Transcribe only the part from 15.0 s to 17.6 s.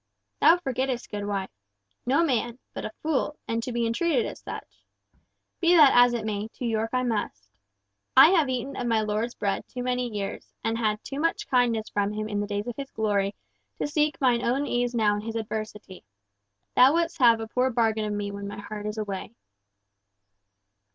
in his adversity. Thou wouldst have a